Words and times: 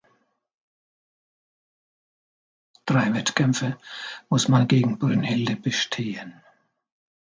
Drei 2.87 3.13
Wettkämpfe 3.13 3.77
muss 4.29 4.47
man 4.47 4.67
gegen 4.67 4.97
Brunhilde 4.97 5.55
bestehen. 5.55 6.41